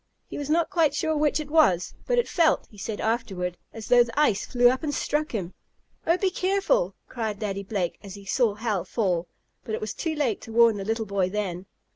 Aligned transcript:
He 0.27 0.37
was 0.39 0.49
not 0.49 0.71
quite 0.71 0.95
sure 0.95 1.15
which 1.15 1.39
it 1.39 1.51
was, 1.51 1.93
but 2.07 2.17
it 2.17 2.27
felt, 2.27 2.65
he 2.71 2.77
said 2.79 2.99
afterward, 2.99 3.55
as 3.71 3.87
though 3.87 4.01
the 4.03 4.19
ice 4.19 4.47
flew 4.47 4.67
up 4.67 4.81
and 4.81 4.91
struck 4.95 5.31
him. 5.31 5.53
"Oh, 6.07 6.17
be 6.17 6.31
careful!" 6.31 6.95
cried 7.07 7.37
Daddy 7.37 7.61
Blake, 7.61 7.99
as 8.01 8.15
he 8.15 8.25
saw 8.25 8.55
Hal 8.55 8.83
fall. 8.83 9.27
But 9.63 9.75
it 9.75 9.81
was 9.81 9.93
too 9.93 10.15
late 10.15 10.41
to 10.41 10.51
warn 10.51 10.77
the 10.77 10.85
little 10.85 11.05
boy 11.05 11.29
then. 11.29 11.67